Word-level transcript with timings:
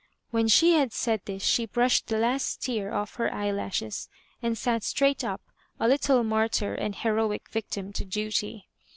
When 0.31 0.47
she 0.47 0.71
had 0.73 0.93
said 0.93 1.21
this 1.25 1.43
she 1.43 1.67
brushed 1.67 2.07
the 2.07 2.17
last 2.17 2.59
tear 2.63 2.91
off 2.91 3.17
her 3.17 3.31
eyelashes, 3.31 4.09
and 4.41 4.57
sat 4.57 4.81
straight 4.81 5.23
up, 5.23 5.41
a 5.79 5.87
little 5.87 6.23
martyr 6.23 6.73
and 6.73 6.95
heiXHO 6.95 7.39
victim 7.51 7.93
to 7.93 8.03
duty. 8.03 8.67